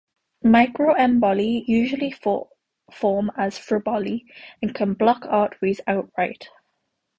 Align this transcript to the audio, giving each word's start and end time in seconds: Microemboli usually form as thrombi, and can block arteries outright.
Microemboli 0.43 1.63
usually 1.67 2.11
form 2.11 3.29
as 3.37 3.59
thrombi, 3.59 4.23
and 4.59 4.73
can 4.73 4.95
block 4.95 5.27
arteries 5.29 5.79
outright. 5.85 6.49